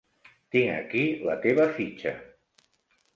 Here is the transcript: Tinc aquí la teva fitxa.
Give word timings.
Tinc 0.55 0.69
aquí 0.75 1.03
la 1.27 1.35
teva 1.43 1.67
fitxa. 1.75 2.15